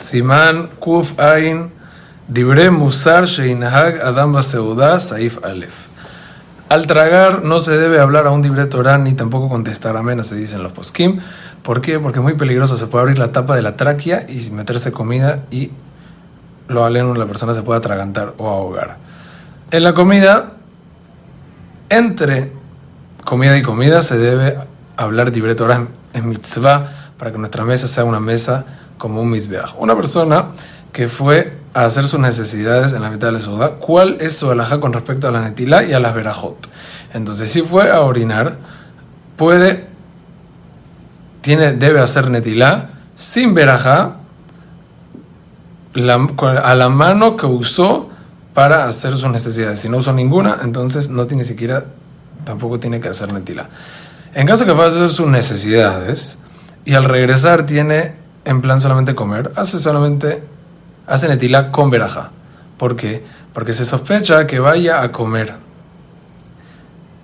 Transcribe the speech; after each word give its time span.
Simán 0.00 0.68
Kuf 0.80 1.18
Ain 1.20 1.70
Dibre 2.26 2.70
Musar 2.70 3.24
Sheinahag 3.26 4.00
Adam 4.00 4.32
Baseuda 4.32 4.98
Saif 4.98 5.44
Alef. 5.44 5.88
Al 6.68 6.86
tragar 6.86 7.42
no 7.42 7.58
se 7.58 7.76
debe 7.76 7.98
hablar 7.98 8.26
a 8.26 8.30
un 8.30 8.42
dibre 8.42 8.64
Torah 8.66 8.96
ni 8.96 9.14
tampoco 9.14 9.48
contestar 9.48 9.96
amén, 9.96 10.24
se 10.24 10.36
dicen 10.36 10.62
los 10.62 10.72
poskim. 10.72 11.20
¿Por 11.64 11.80
qué? 11.80 11.98
Porque 11.98 12.20
es 12.20 12.22
muy 12.22 12.34
peligroso. 12.34 12.76
Se 12.76 12.86
puede 12.86 13.02
abrir 13.02 13.18
la 13.18 13.32
tapa 13.32 13.56
de 13.56 13.62
la 13.62 13.76
tráquea 13.76 14.26
y 14.28 14.50
meterse 14.52 14.92
comida 14.92 15.40
y 15.50 15.72
lo 16.68 16.84
aleno 16.84 17.12
la 17.14 17.26
persona 17.26 17.52
se 17.52 17.62
puede 17.62 17.78
atragantar 17.78 18.34
o 18.38 18.48
ahogar. 18.48 18.98
En 19.72 19.82
la 19.82 19.94
comida, 19.94 20.52
entre 21.88 22.52
comida 23.24 23.58
y 23.58 23.62
comida 23.62 24.00
se 24.02 24.16
debe 24.16 24.56
hablar 24.96 25.32
dibre 25.32 25.56
Torah 25.56 25.88
en 26.14 26.28
mitzvah 26.28 26.92
para 27.18 27.32
que 27.32 27.38
nuestra 27.38 27.64
mesa 27.64 27.88
sea 27.88 28.04
una 28.04 28.20
mesa 28.20 28.64
como 29.00 29.22
un 29.22 29.30
misbeach. 29.30 29.74
Una 29.78 29.96
persona 29.96 30.50
que 30.92 31.08
fue 31.08 31.56
a 31.72 31.86
hacer 31.86 32.04
sus 32.04 32.20
necesidades 32.20 32.92
en 32.92 33.00
la 33.00 33.08
mitad 33.08 33.28
de 33.28 33.32
la 33.32 33.40
ciudad, 33.40 33.76
¿cuál 33.80 34.18
es 34.20 34.36
su 34.36 34.50
alhaja 34.50 34.78
con 34.78 34.92
respecto 34.92 35.26
a 35.26 35.30
la 35.30 35.40
netila 35.40 35.84
y 35.84 35.94
a 35.94 36.00
las 36.00 36.14
verajot? 36.14 36.68
Entonces, 37.14 37.50
si 37.50 37.62
fue 37.62 37.90
a 37.90 38.02
orinar, 38.02 38.58
puede, 39.36 39.86
tiene, 41.40 41.72
debe 41.72 42.00
hacer 42.00 42.28
netilá 42.30 42.90
sin 43.14 43.54
verajá 43.54 44.16
a 45.94 46.74
la 46.74 46.88
mano 46.90 47.36
que 47.36 47.46
usó 47.46 48.10
para 48.52 48.86
hacer 48.86 49.16
sus 49.16 49.30
necesidades. 49.30 49.80
Si 49.80 49.88
no 49.88 49.96
usó 49.96 50.12
ninguna, 50.12 50.58
entonces 50.62 51.08
no 51.08 51.26
tiene 51.26 51.44
siquiera, 51.44 51.86
tampoco 52.44 52.78
tiene 52.78 53.00
que 53.00 53.08
hacer 53.08 53.32
netilá. 53.32 53.70
En 54.34 54.46
caso 54.46 54.66
que 54.66 54.72
va 54.72 54.84
a 54.84 54.88
hacer 54.88 55.08
sus 55.08 55.26
necesidades 55.26 56.36
y 56.84 56.92
al 56.92 57.04
regresar 57.04 57.64
tiene 57.64 58.19
en 58.44 58.60
plan 58.60 58.80
solamente 58.80 59.14
comer, 59.14 59.52
hace 59.56 59.78
solamente, 59.78 60.42
hace 61.06 61.28
netilá 61.28 61.70
con 61.70 61.90
veraja. 61.90 62.30
¿Por 62.78 62.96
qué? 62.96 63.22
Porque 63.52 63.72
se 63.72 63.84
sospecha 63.84 64.46
que 64.46 64.58
vaya 64.58 65.02
a 65.02 65.12
comer. 65.12 65.54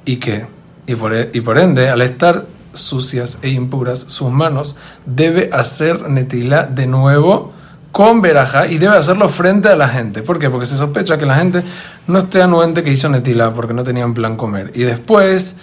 ¿Y 0.04 0.16
qué? 0.16 0.46
Y 0.86 0.94
por, 0.94 1.14
e, 1.14 1.30
y 1.32 1.40
por 1.40 1.58
ende, 1.58 1.88
al 1.88 2.02
estar 2.02 2.46
sucias 2.72 3.38
e 3.42 3.48
impuras 3.48 4.00
sus 4.08 4.30
manos, 4.30 4.76
debe 5.06 5.50
hacer 5.52 6.08
netilá 6.10 6.64
de 6.64 6.86
nuevo 6.86 7.52
con 7.90 8.20
veraja 8.20 8.66
y 8.66 8.76
debe 8.76 8.96
hacerlo 8.96 9.28
frente 9.30 9.68
a 9.68 9.76
la 9.76 9.88
gente. 9.88 10.20
¿Por 10.20 10.38
qué? 10.38 10.50
Porque 10.50 10.66
se 10.66 10.76
sospecha 10.76 11.16
que 11.16 11.24
la 11.24 11.36
gente 11.36 11.62
no 12.06 12.18
esté 12.18 12.42
anuente 12.42 12.82
que 12.82 12.92
hizo 12.92 13.08
netilá 13.08 13.54
porque 13.54 13.72
no 13.72 13.82
tenían 13.82 14.12
plan 14.12 14.36
comer. 14.36 14.70
Y 14.74 14.82
después, 14.82 15.56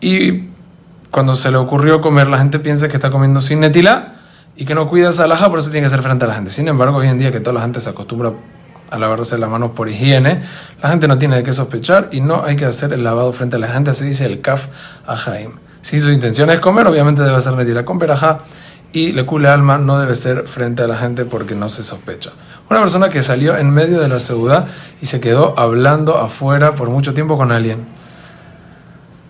y 0.00 0.48
cuando 1.12 1.36
se 1.36 1.52
le 1.52 1.58
ocurrió 1.58 2.00
comer, 2.00 2.26
la 2.26 2.38
gente 2.38 2.58
piensa 2.58 2.88
que 2.88 2.96
está 2.96 3.12
comiendo 3.12 3.40
sin 3.40 3.60
netilá 3.60 4.14
y 4.56 4.64
que 4.64 4.74
no 4.74 4.88
cuida 4.88 5.10
esa 5.10 5.24
alhaja, 5.24 5.48
por 5.48 5.58
eso 5.58 5.70
tiene 5.70 5.86
que 5.86 5.90
ser 5.90 6.02
frente 6.02 6.24
a 6.24 6.28
la 6.28 6.34
gente. 6.34 6.50
Sin 6.50 6.68
embargo, 6.68 6.98
hoy 6.98 7.08
en 7.08 7.18
día 7.18 7.32
que 7.32 7.40
toda 7.40 7.54
la 7.54 7.62
gente 7.62 7.80
se 7.80 7.90
acostumbra 7.90 8.32
a 8.90 8.98
lavarse 8.98 9.38
las 9.38 9.48
manos 9.48 9.70
por 9.70 9.88
higiene, 9.88 10.42
la 10.82 10.88
gente 10.90 11.08
no 11.08 11.18
tiene 11.18 11.36
de 11.36 11.42
qué 11.42 11.52
sospechar 11.52 12.08
y 12.12 12.20
no 12.20 12.44
hay 12.44 12.56
que 12.56 12.64
hacer 12.64 12.92
el 12.92 13.04
lavado 13.04 13.32
frente 13.32 13.56
a 13.56 13.58
la 13.58 13.68
gente, 13.68 13.90
así 13.90 14.04
dice 14.04 14.26
el 14.26 14.40
kaf 14.40 14.66
ajaim. 15.06 15.52
Si 15.82 15.98
su 16.00 16.10
intención 16.10 16.50
es 16.50 16.60
comer, 16.60 16.86
obviamente 16.86 17.22
debe 17.22 17.40
ser 17.40 17.54
netilá 17.54 17.84
con 17.84 17.98
perajá 17.98 18.38
y 18.92 19.12
le 19.12 19.24
cule 19.24 19.48
alma 19.48 19.78
no 19.78 19.98
debe 19.98 20.14
ser 20.14 20.46
frente 20.46 20.82
a 20.82 20.88
la 20.88 20.96
gente 20.96 21.24
porque 21.24 21.54
no 21.54 21.68
se 21.68 21.82
sospecha. 21.82 22.30
Una 22.68 22.80
persona 22.80 23.08
que 23.08 23.22
salió 23.22 23.56
en 23.56 23.70
medio 23.70 24.00
de 24.00 24.08
la 24.08 24.20
ciudad 24.20 24.66
y 25.00 25.06
se 25.06 25.20
quedó 25.20 25.58
hablando 25.58 26.18
afuera 26.18 26.74
por 26.74 26.90
mucho 26.90 27.14
tiempo 27.14 27.36
con 27.36 27.52
alguien 27.52 27.86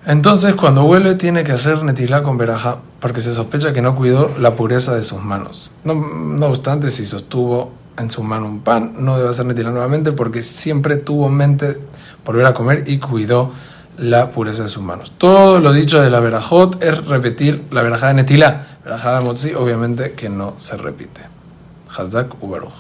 entonces, 0.07 0.55
cuando 0.55 0.85
vuelve, 0.85 1.15
tiene 1.15 1.45
que 1.45 1.53
hacer 1.53 1.83
netilá 1.83 2.23
con 2.23 2.39
veraja, 2.39 2.79
porque 3.01 3.21
se 3.21 3.35
sospecha 3.35 3.73
que 3.73 3.83
no 3.83 3.95
cuidó 3.95 4.35
la 4.39 4.57
pureza 4.57 4.95
de 4.95 5.03
sus 5.03 5.23
manos. 5.23 5.73
No, 5.85 6.47
obstante, 6.47 6.89
si 6.91 7.05
sostuvo 7.05 7.73
en 7.99 8.11
su 8.11 8.23
mano 8.23 8.47
un 8.47 8.61
pan, 8.61 8.95
no 8.99 9.19
debe 9.19 9.29
hacer 9.29 9.45
netilá 9.45 9.71
nuevamente, 9.71 10.13
porque 10.13 10.43
siempre 10.43 10.97
tuvo 10.97 11.27
en 11.27 11.35
mente 11.35 11.79
volver 12.25 12.47
a 12.47 12.55
comer 12.55 12.85
y 12.87 12.99
cuidó 12.99 13.53
la 13.99 14.31
pureza 14.31 14.63
de 14.63 14.71
sus 14.71 14.83
manos. 14.83 15.13
Todo 15.19 15.61
lo 15.61 15.73
dicho 15.73 16.01
de 16.01 16.09
la 16.09 16.21
verajot 16.21 16.83
es 16.83 17.05
repetir 17.07 17.65
la 17.71 17.83
verajá 17.83 18.09
de 18.09 18.15
netilá. 18.15 18.67
Verajá 18.83 19.19
de 19.19 19.25
motzi, 19.25 19.53
obviamente 19.53 20.13
que 20.13 20.31
no 20.31 20.55
se 20.57 20.79
repite. 20.79 21.21
Hazak 21.95 22.43
Ubaruj. 22.43 22.73